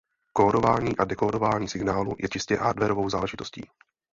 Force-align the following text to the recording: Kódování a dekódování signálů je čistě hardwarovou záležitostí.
Kódování 0.33 0.97
a 0.97 1.05
dekódování 1.05 1.67
signálů 1.67 2.15
je 2.19 2.29
čistě 2.29 2.55
hardwarovou 2.57 3.09
záležitostí. 3.09 3.61